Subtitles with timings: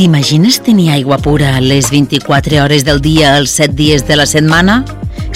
[0.00, 4.78] T'imagines tenir aigua pura les 24 hores del dia, els 7 dies de la setmana?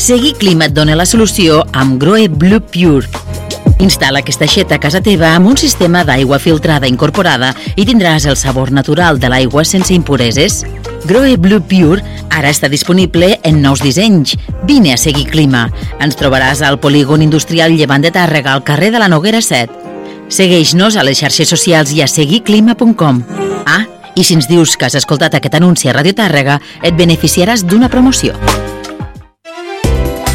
[0.00, 3.04] Segui Clima et dona la solució amb Groe Blue Pure.
[3.85, 8.39] Instal·la aquesta aixeta a casa teva amb un sistema d'aigua filtrada incorporada i tindràs el
[8.40, 10.62] sabor natural de l'aigua sense impureses.
[11.04, 12.00] Groe Blue Pure
[12.32, 14.32] ara està disponible en nous dissenys.
[14.64, 15.67] Vine a seguir Clima.
[16.00, 19.68] Ens trobaràs al polígon industrial Llevant de Tàrrega, al carrer de la Noguera 7.
[20.32, 23.21] Segueix-nos a les xarxes socials i a seguiclima.com.
[23.68, 27.64] Ah, i si ens dius que has escoltat aquest anunci a Radio Tàrrega, et beneficiaràs
[27.67, 28.35] d'una promoció.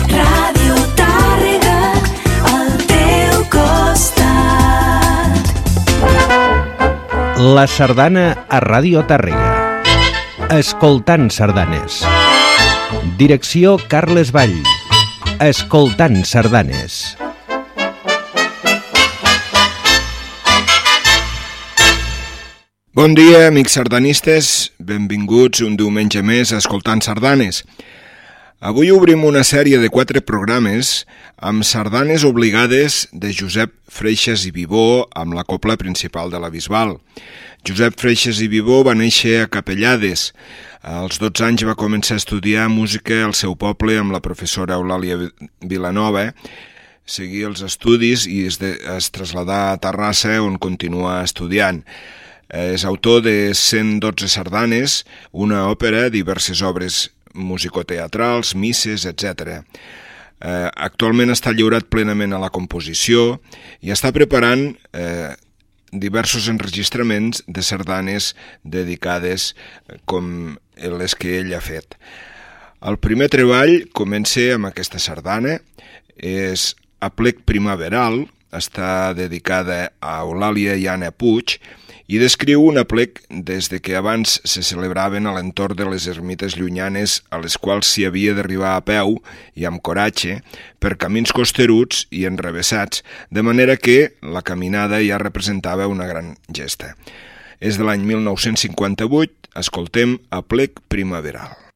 [0.10, 1.78] Ràdio Tàrrega,
[2.52, 4.20] al teu costat.
[7.40, 9.56] La sardana a Ràdio Tàrrega.
[10.50, 12.04] Escoltant sardanes.
[13.20, 14.58] Direcció Carles Vall.
[15.40, 17.16] Escoltant sardanes.
[22.92, 24.72] Bon dia, amics sardanistes.
[24.82, 27.60] Benvinguts un diumenge més a Escoltant Sardanes.
[28.66, 31.04] Avui obrim una sèrie de quatre programes
[31.38, 36.96] amb sardanes obligades de Josep Freixas i Vivó amb la copla principal de la Bisbal.
[37.62, 40.32] Josep Freixas i Vivó va néixer a Capellades.
[40.82, 45.30] Als 12 anys va començar a estudiar música al seu poble amb la professora Eulàlia
[45.62, 46.32] Vilanova,
[47.06, 51.84] seguir els estudis i es, de, es traslladà a Terrassa on continua estudiant.
[52.50, 59.62] És autor de 112 sardanes, una òpera, diverses obres musicoteatrals, misses, etc.
[60.40, 63.38] Eh, actualment està lliurat plenament a la composició
[63.84, 65.36] i està preparant eh,
[65.92, 68.34] diversos enregistraments de sardanes
[68.64, 71.98] dedicades eh, com les que ell ha fet.
[72.80, 75.58] El primer treball comença amb aquesta sardana,
[76.16, 76.72] és
[77.04, 78.24] Aplec Primaveral,
[78.56, 81.58] està dedicada a Eulàlia i Anna Puig,
[82.10, 86.58] i descriu un aplec des de que abans se celebraven a l'entorn de les ermites
[86.58, 89.20] llunyanes a les quals s'hi havia d'arribar a peu
[89.54, 90.40] i amb coratge
[90.82, 96.96] per camins costeruts i enrevessats, de manera que la caminada ja representava una gran gesta.
[97.62, 101.69] És de l'any 1958, escoltem Aplec Primaveral.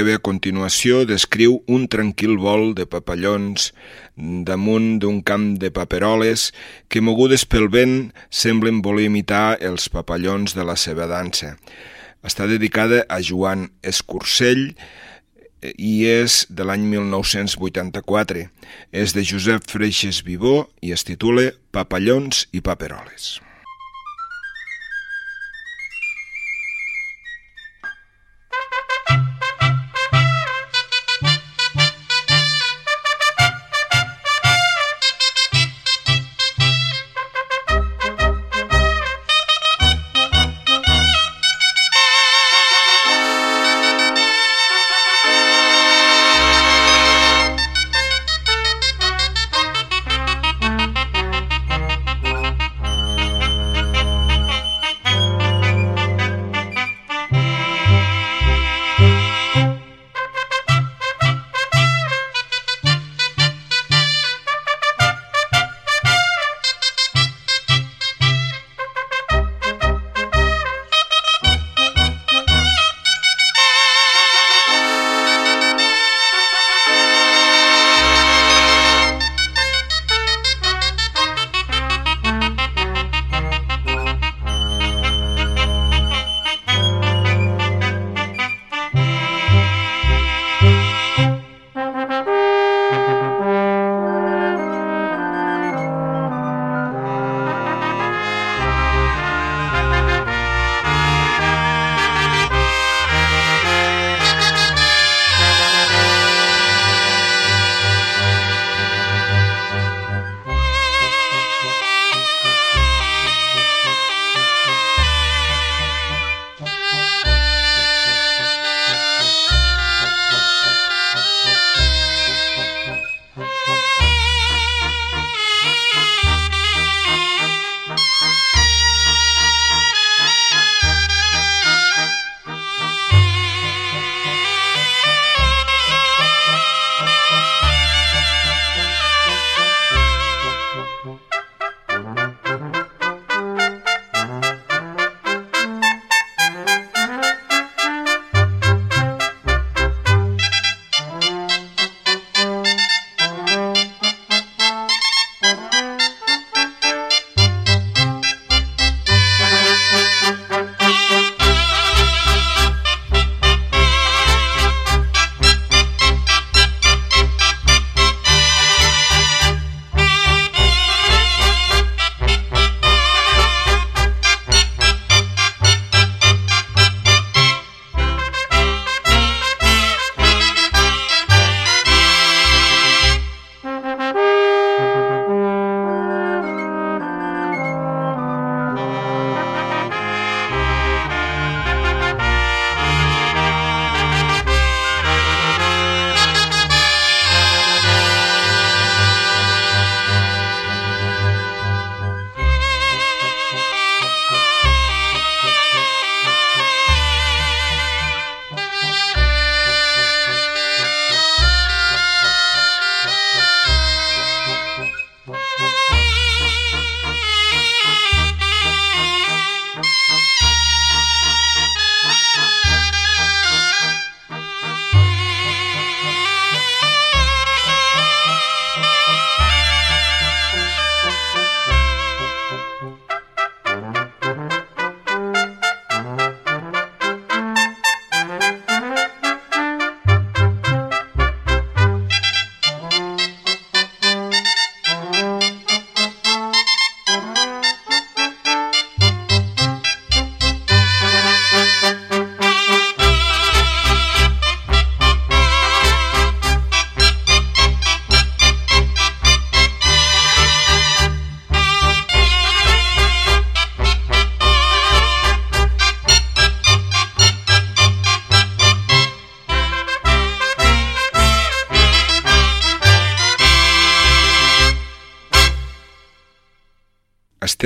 [0.00, 3.66] Que ve a continuació descriu un tranquil vol de papallons
[4.48, 6.46] damunt d'un camp de paperoles
[6.88, 11.52] que, mogudes pel vent, semblen voler imitar els papallons de la seva dansa.
[12.24, 14.70] Està dedicada a Joan Escursell
[15.76, 18.48] i és de l'any 1984.
[18.96, 23.34] És de Josep Freixes Vivó i es titula Papallons i paperoles.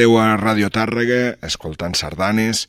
[0.05, 2.67] Esteu a Ràdio Tàrrega, escoltant sardanes,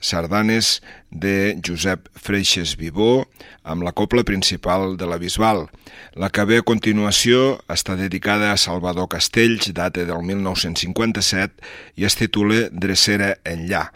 [0.00, 3.26] sardanes de Josep Freixes Vivó
[3.66, 5.66] amb la copla principal de la Bisbal.
[6.14, 11.62] La que ve a continuació està dedicada a Salvador Castells, data del 1957,
[11.96, 13.86] i es titula Dressera enllà.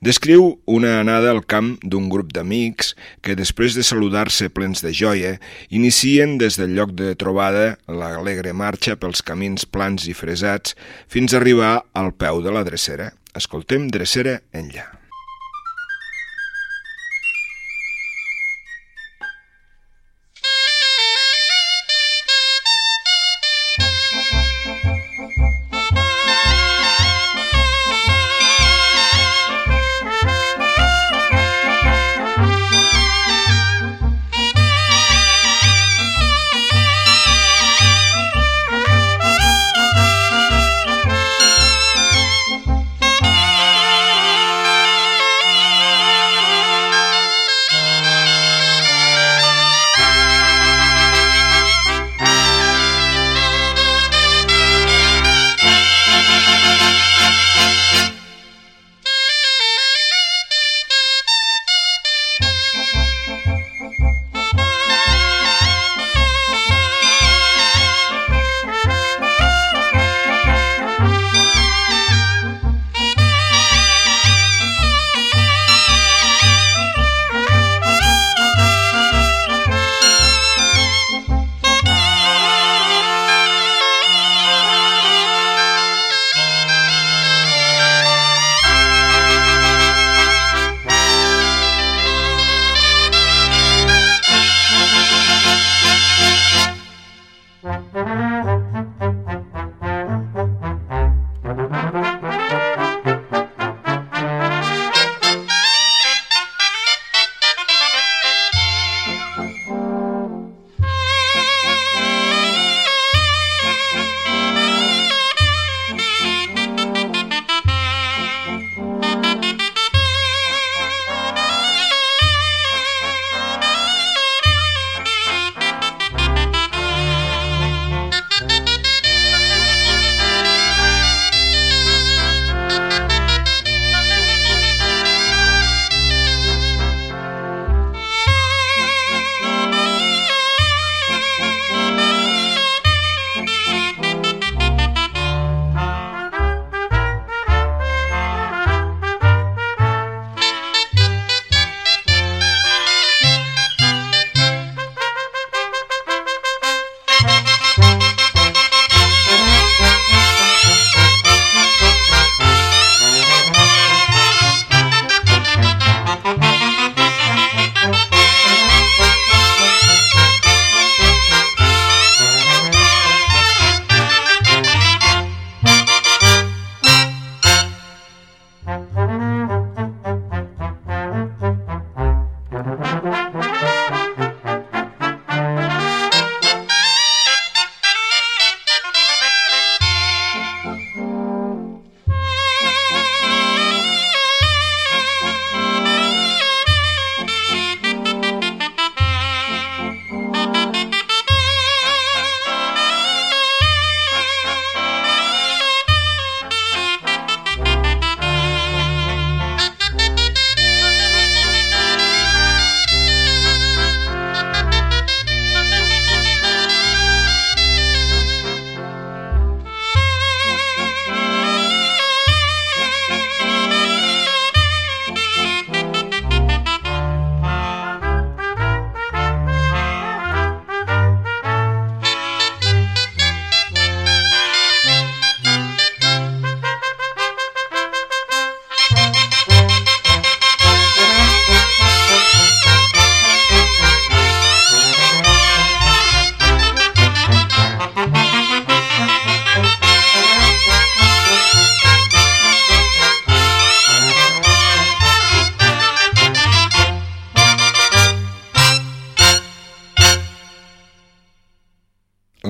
[0.00, 5.36] Descriu una anada al camp d'un grup d'amics que, després de saludar-se plens de joia,
[5.68, 10.76] inicien des del lloc de trobada l'alegre marxa pels camins plans i fresats
[11.08, 13.12] fins a arribar al peu de la dressera.
[13.36, 14.97] Escoltem Dressera enllà.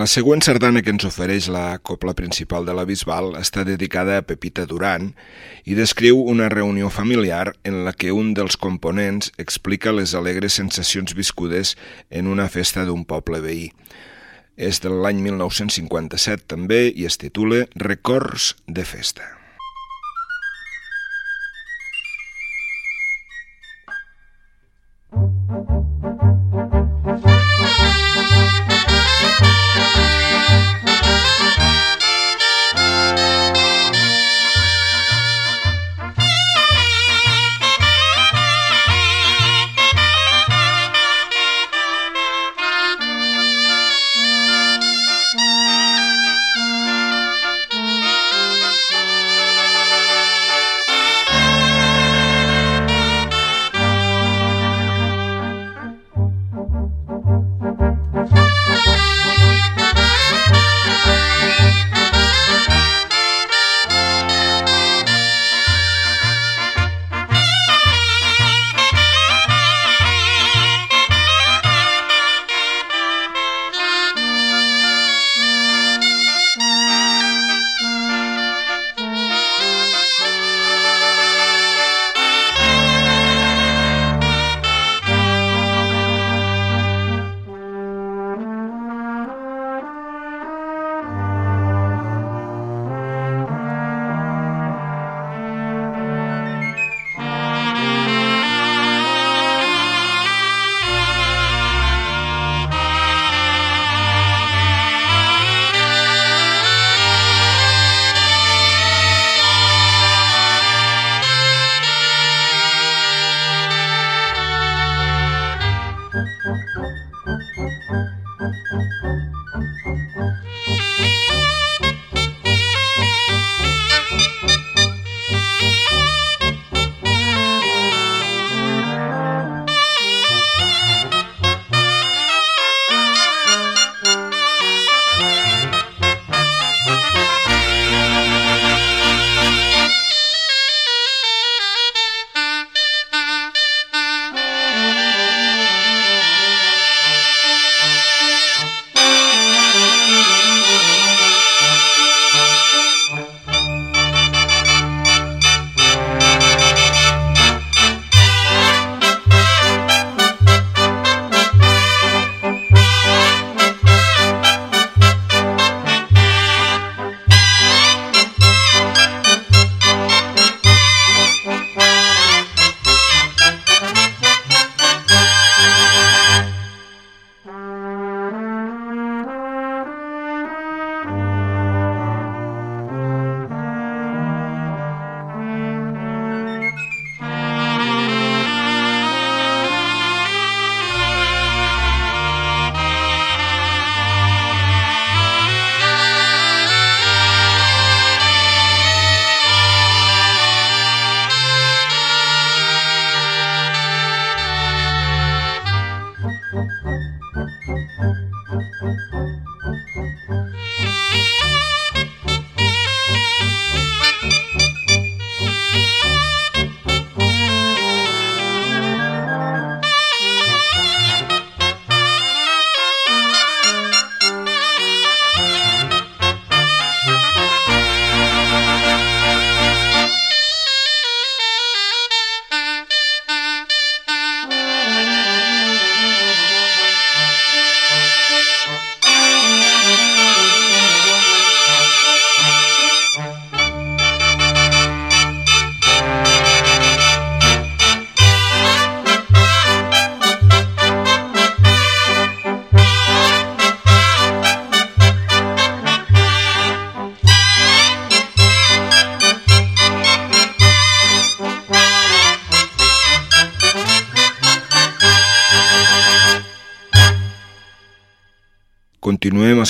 [0.09, 4.65] Següent sardana que ens ofereix la copla principal de la Bisbal està dedicada a Pepita
[4.67, 5.11] Duran
[5.69, 11.17] i descriu una reunió familiar en la que un dels components explica les alegres sensacions
[11.19, 11.77] viscudes
[12.11, 13.73] en una festa d'un poble veí.
[14.57, 19.38] És de l'any 1957 també i es titula Records de festa.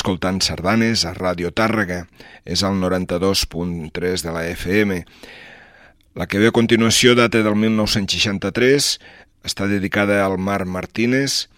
[0.08, 2.06] Escoltant sardanes a Ràdio Tàrrega,
[2.48, 5.02] és el 92.3 de la FM.
[6.16, 8.88] La que ve a continuació data del 1963,
[9.44, 11.50] està dedicada al Mar Martínez,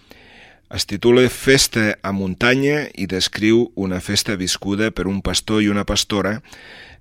[0.67, 5.87] es titula Festa a muntanya i descriu una festa viscuda per un pastor i una
[5.87, 6.41] pastora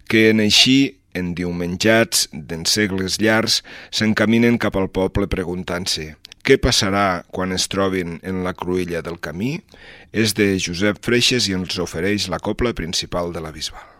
[0.05, 6.13] que en així, d'en segles llargs, s'encaminen cap al poble preguntant-se
[6.49, 9.51] què passarà quan es trobin en la cruïlla del camí?
[10.09, 13.98] És de Josep Freixes i ens ofereix la copla principal de la Bisbal.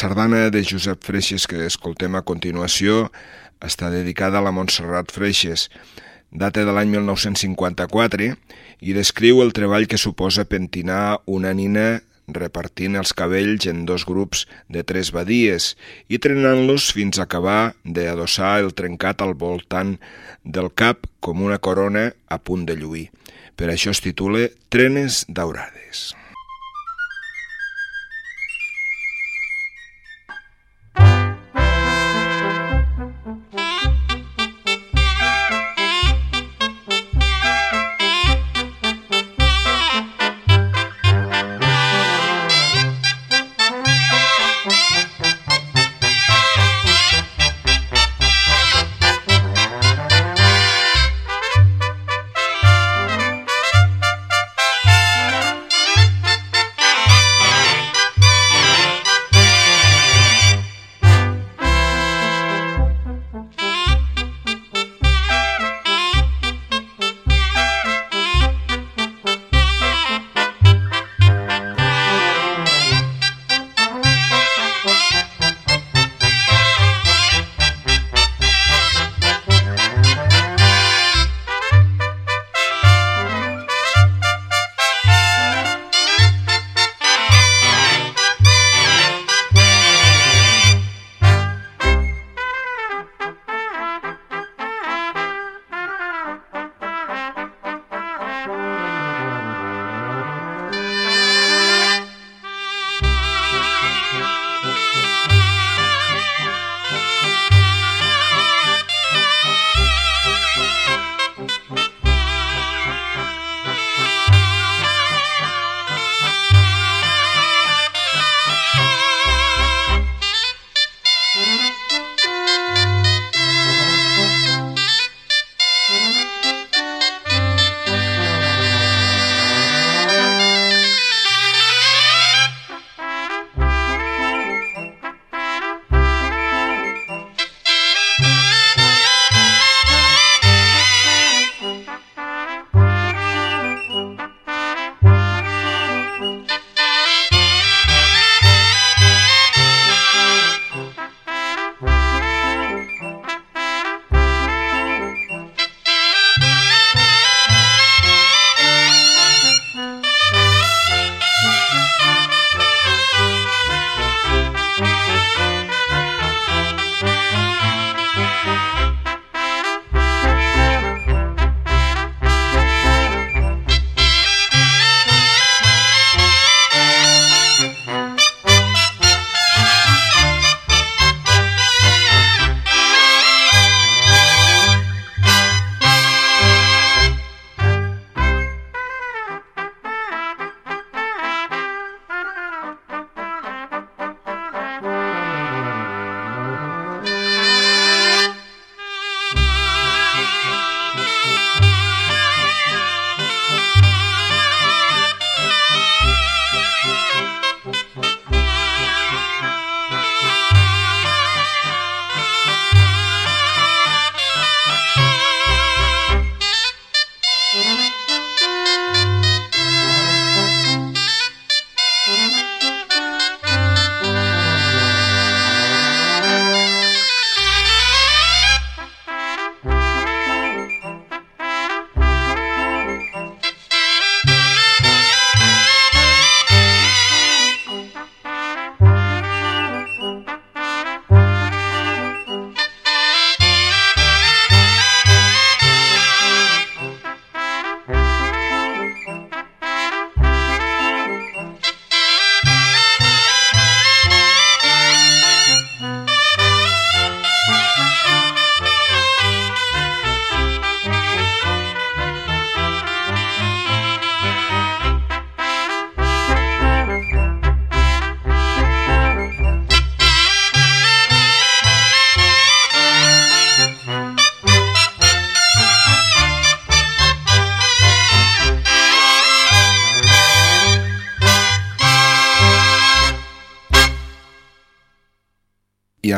[0.00, 3.10] Sardana de Josep Freixes que escoltem a continuació
[3.60, 5.66] està dedicada a la Montserrat Freixes,
[6.32, 8.30] data de l'any 1954
[8.80, 12.00] i descriu el treball que suposa pentinar una nina
[12.32, 15.74] repartint els cabells en dos grups de tres badies
[16.08, 19.98] i trenant-los fins a acabar d'adossar el trencat al voltant
[20.44, 23.10] del cap com una corona a punt de lluir.
[23.52, 26.14] Per això es titula Trenes daurades.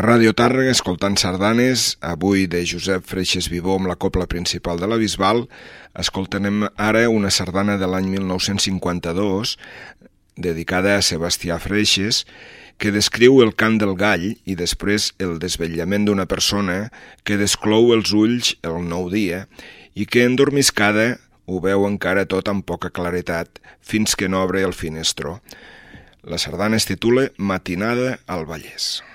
[0.03, 4.97] Ràdio Tàrrega, escoltant sardanes, avui de Josep Freixes Vivó amb la copla principal de la
[4.99, 5.45] Bisbal,
[5.95, 9.53] escoltarem ara una sardana de l'any 1952
[10.35, 12.25] dedicada a Sebastià Freixes,
[12.83, 16.91] que descriu el cant del gall i després el desvetllament d'una persona
[17.23, 19.45] que desclou els ulls el nou dia
[19.95, 24.75] i que endormiscada ho veu encara tot amb poca claretat fins que no obre el
[24.75, 25.39] finestró.
[26.27, 29.12] La sardana es titula Matinada al Vallès.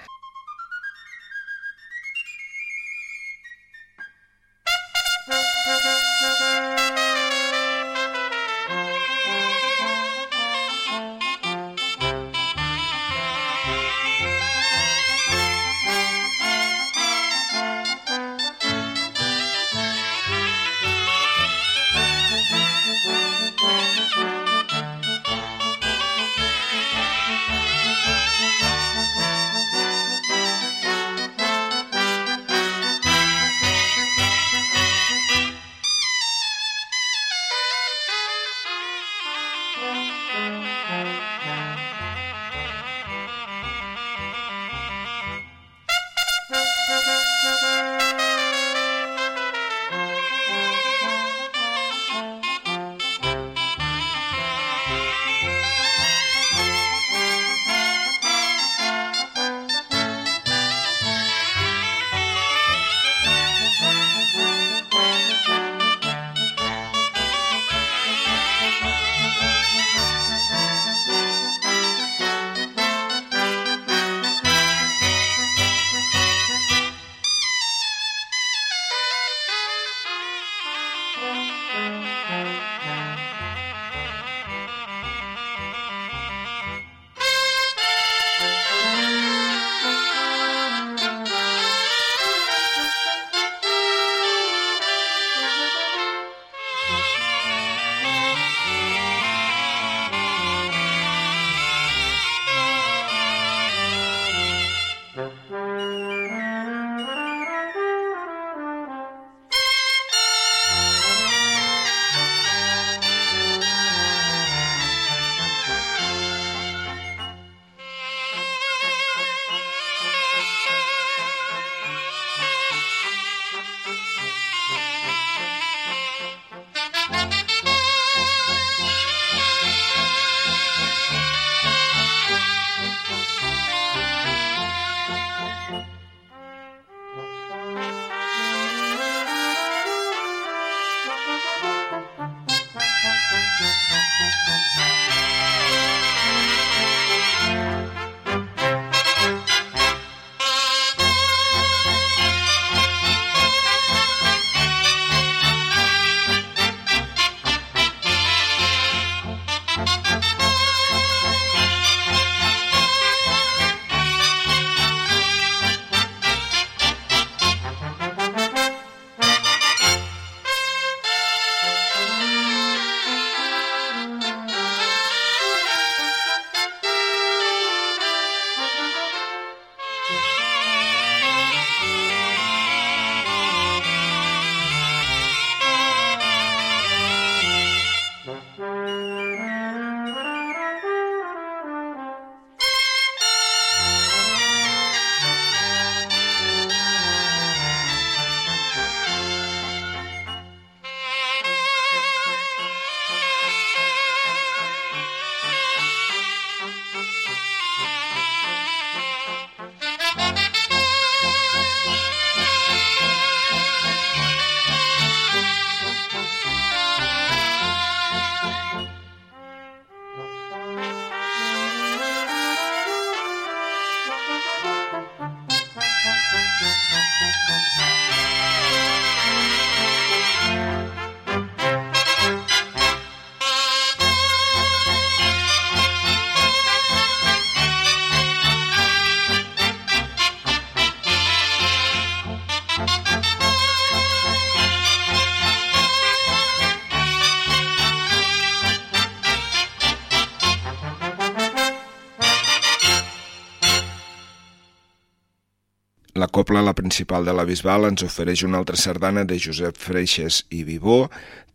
[256.38, 260.44] La copla, la principal de la Bisbal, ens ofereix una altra sardana de Josep Freixes
[260.54, 261.08] i Vivó,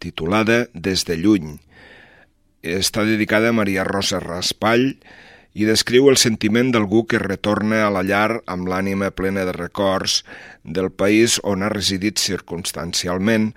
[0.02, 1.52] titulada Des de lluny.
[2.66, 4.88] Està dedicada a Maria Rosa Raspall
[5.54, 10.24] i descriu el sentiment d'algú que retorna a la llar amb l'ànima plena de records
[10.64, 13.52] del país on ha residit circumstancialment,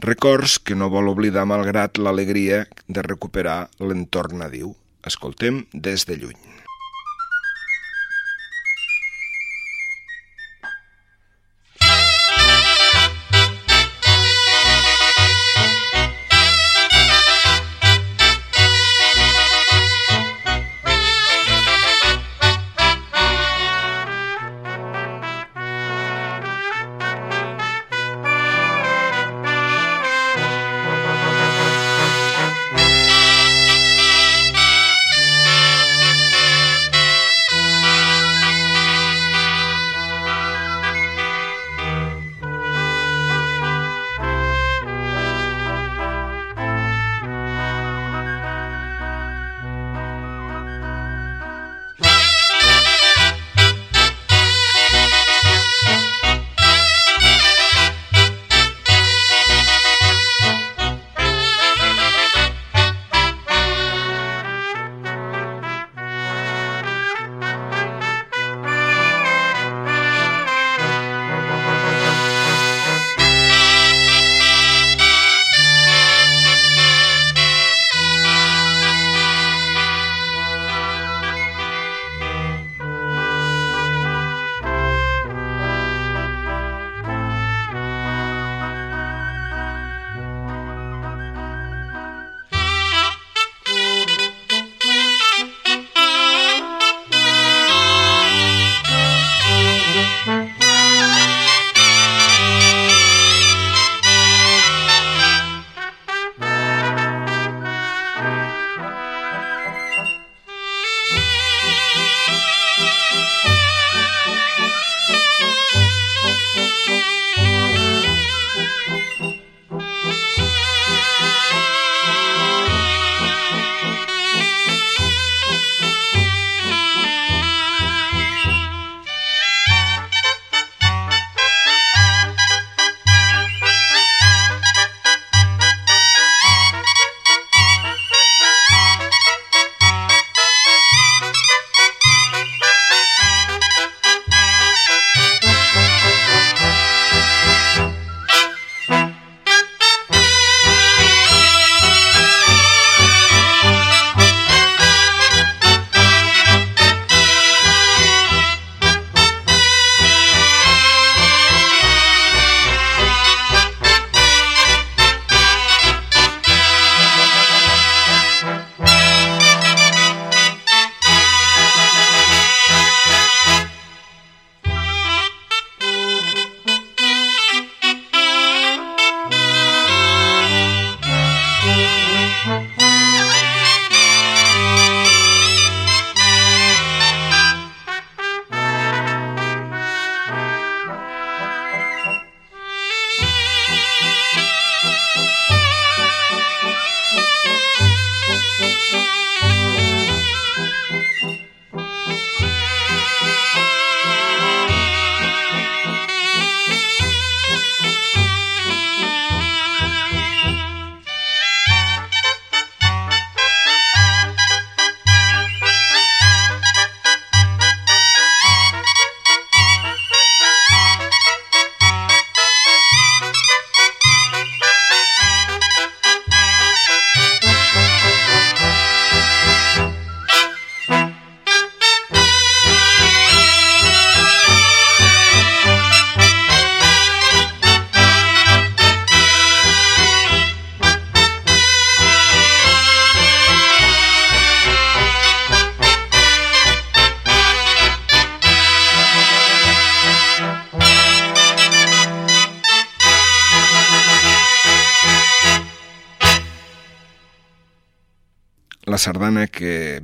[0.00, 4.72] records que no vol oblidar malgrat l'alegria de recuperar l'entorn nadiu.
[5.04, 6.49] Escoltem des de lluny.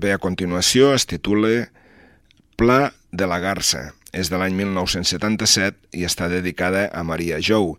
[0.06, 1.66] Ve a continuació es titula
[2.54, 3.90] Pla de la Garça.
[4.14, 7.74] És de l'any 1977 i està dedicada a Maria Jou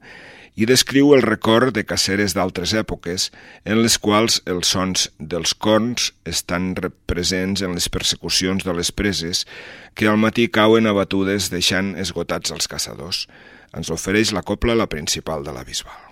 [0.57, 3.30] i descriu el record de caceres d'altres èpoques
[3.63, 6.73] en les quals els sons dels corns estan
[7.09, 9.45] presents en les persecucions de les preses
[9.95, 13.25] que al matí cauen abatudes deixant esgotats els caçadors.
[13.73, 16.07] Ens ofereix la copla la principal de la Bisbal.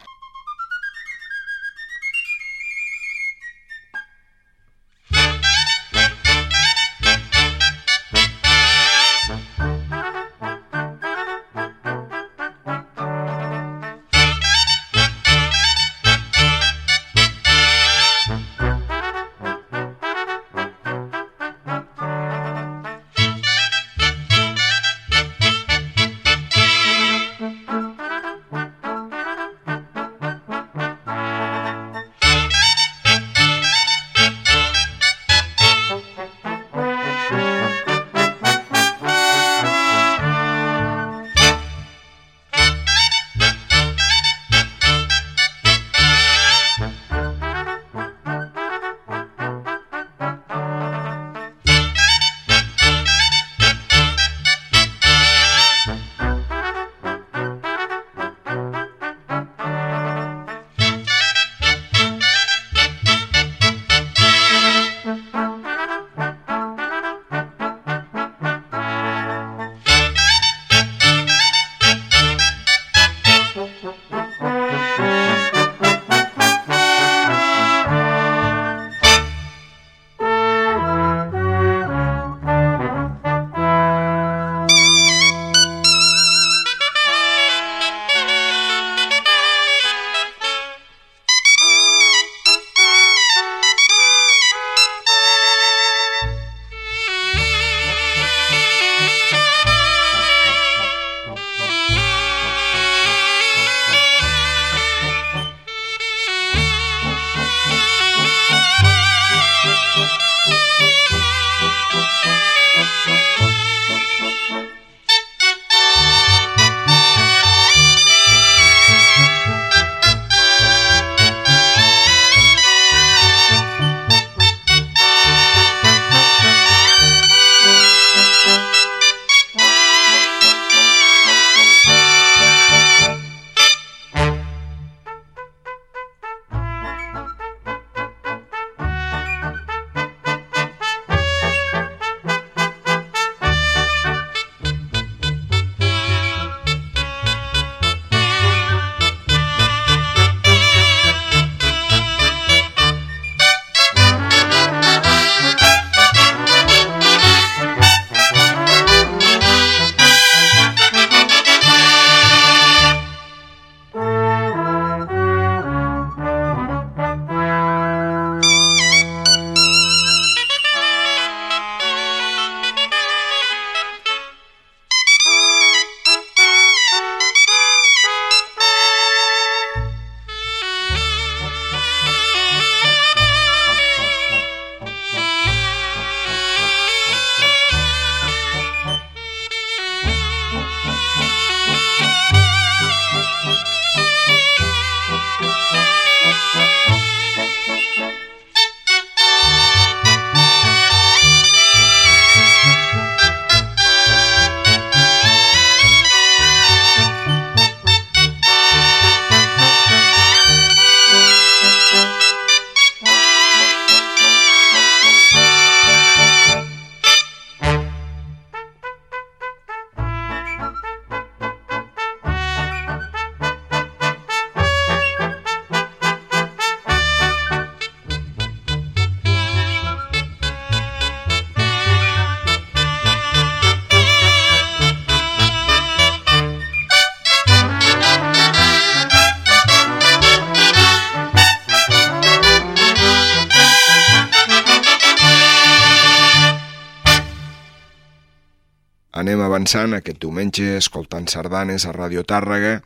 [249.65, 252.83] Avançant aquest diumenge escoltant sardanes a Radio Tàrrega.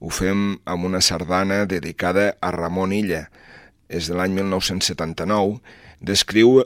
[0.00, 3.26] Ho fem amb una sardana dedicada a Ramon Illa.
[3.92, 5.60] És de l'any 1979.
[6.00, 6.62] Descriu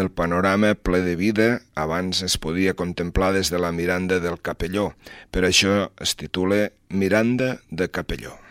[0.00, 4.94] el panorama ple de vida abans es podia contemplar des de la Miranda del Capelló.
[5.30, 8.45] Per això es titula Miranda de Capelló.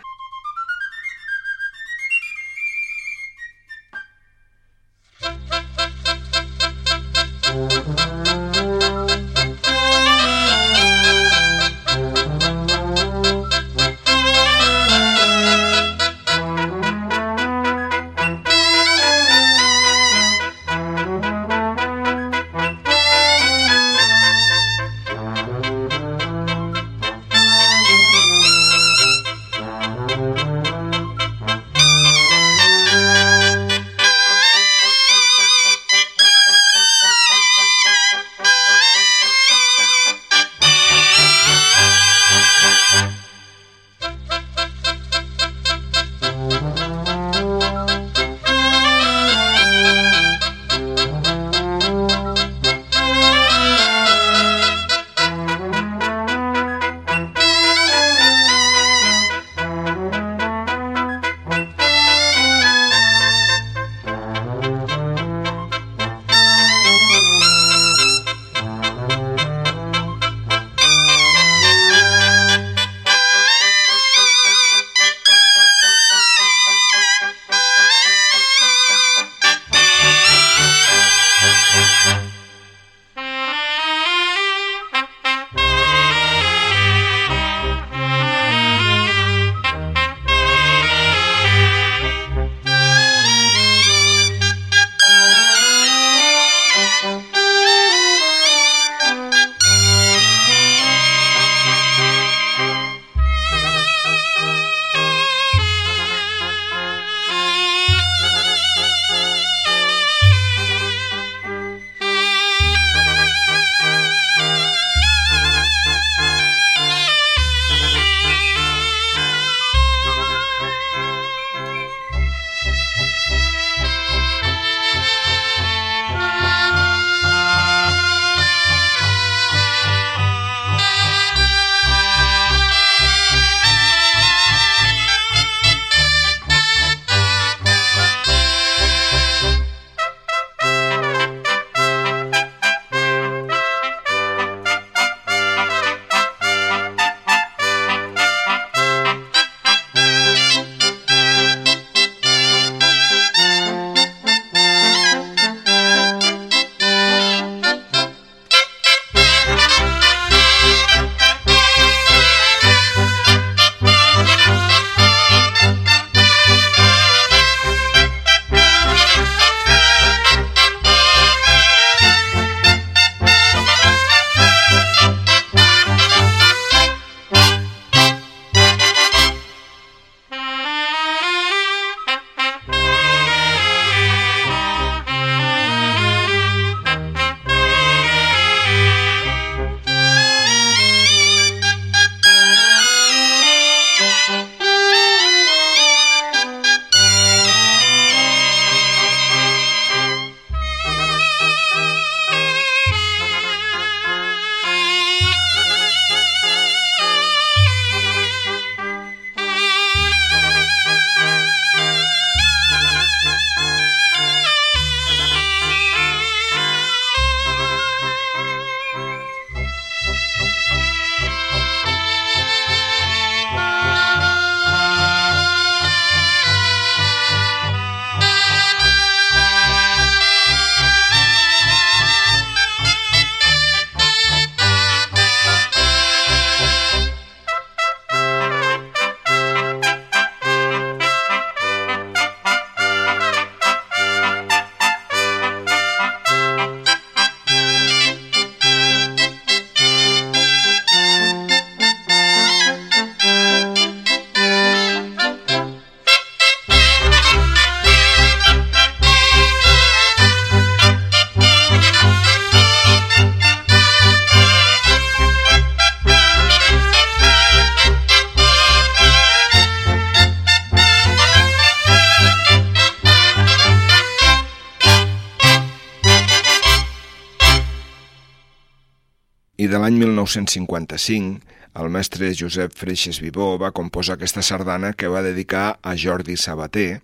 [279.72, 281.40] De l'any 1955,
[281.80, 287.00] el mestre Josep Freixes Vivó va composar aquesta sardana que va dedicar a Jordi Sabater,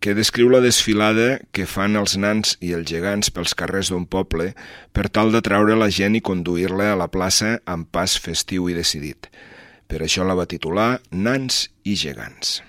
[0.00, 4.50] que descriu la desfilada que fan els nans i els gegants pels carrers d'un poble
[4.96, 8.76] per tal de traure la gent i conduir-la a la plaça amb pas festiu i
[8.76, 9.28] decidit.
[9.88, 12.62] Per això la va titular Nans i gegants.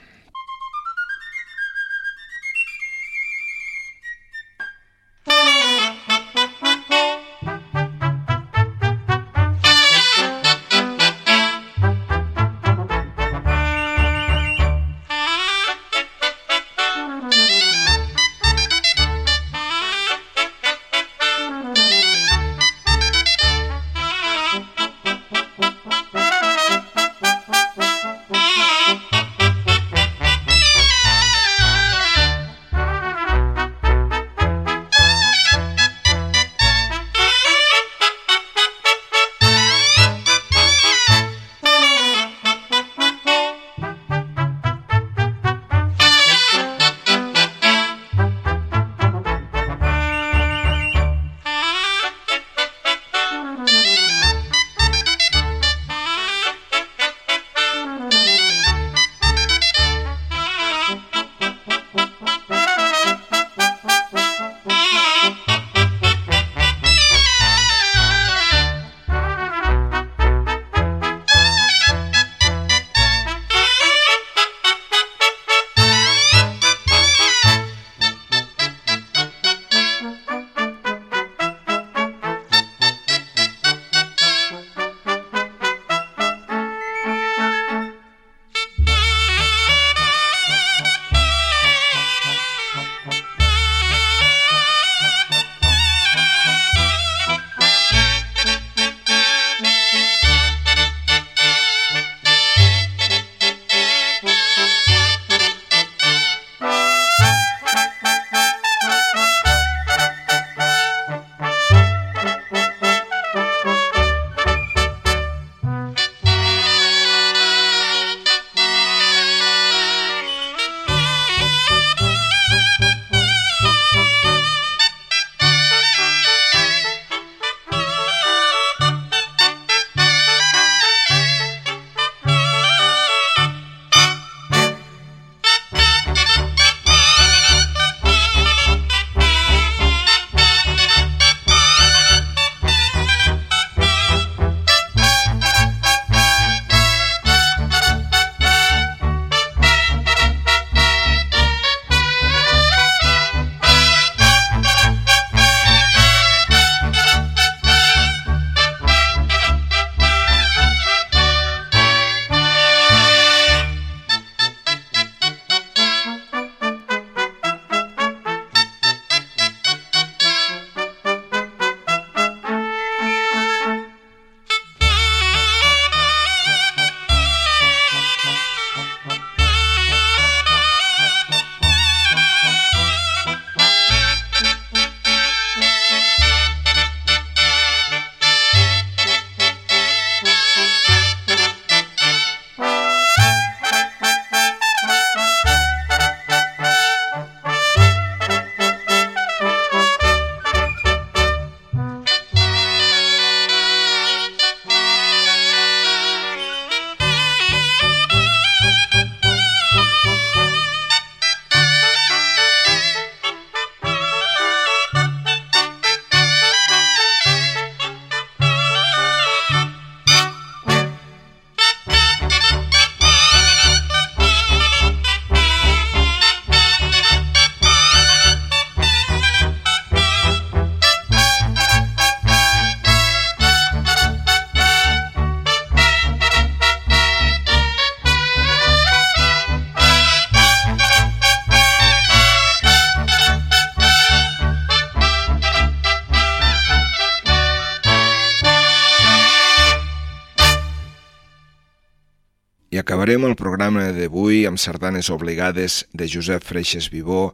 [253.15, 257.29] Acabarem el programa d'avui amb sardanes obligades de Josep Freixes Vivó,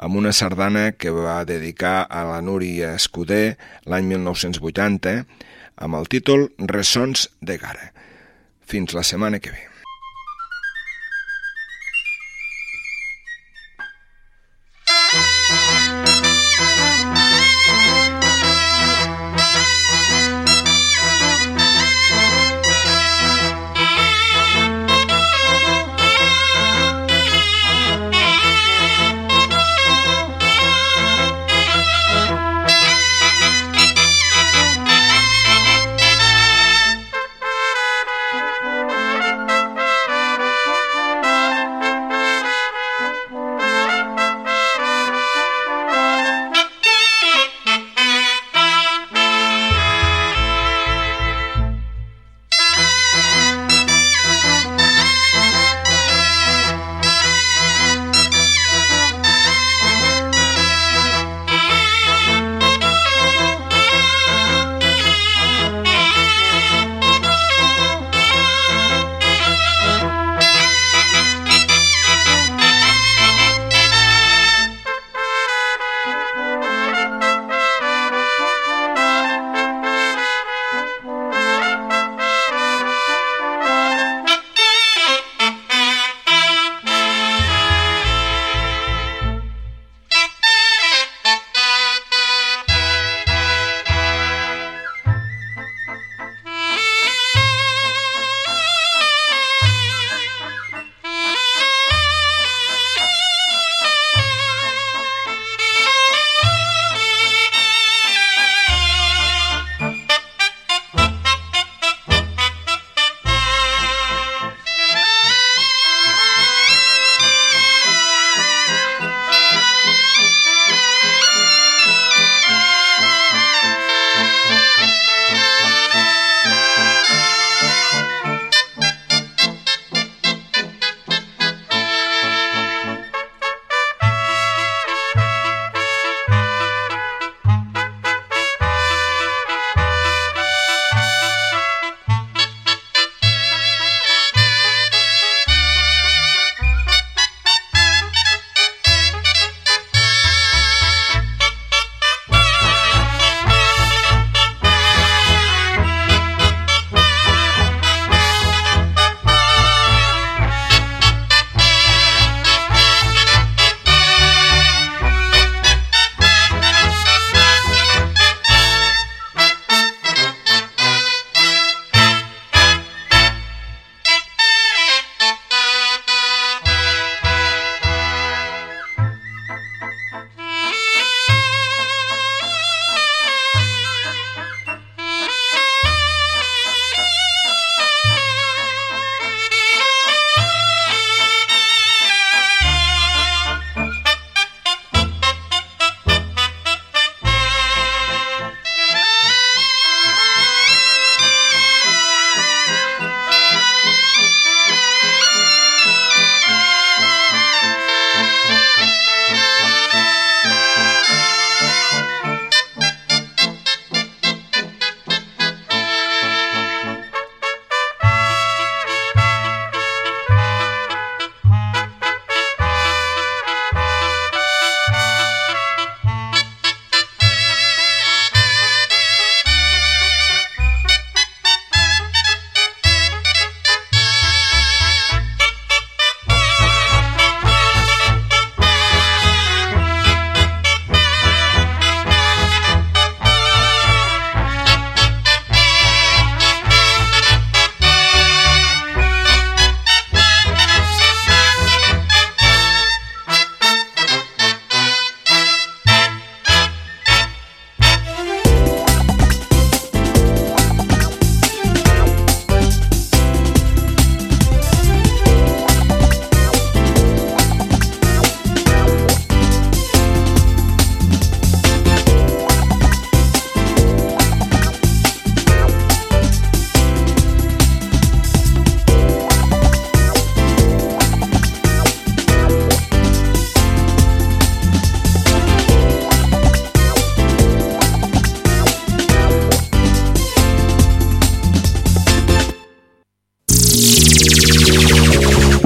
[0.00, 5.18] amb una sardana que va dedicar a la Núria Escudé l'any 1980,
[5.76, 7.90] amb el títol Ressons de Gara.
[8.64, 9.69] Fins la setmana que ve.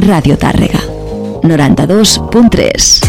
[0.06, 0.80] Radio Tàrrega.
[1.42, 3.03] 92.3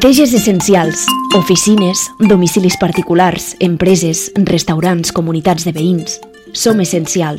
[0.00, 1.02] Neteges essencials,
[1.36, 6.16] oficines, domicilis particulars, empreses, restaurants, comunitats de veïns.
[6.56, 7.36] Som essencials.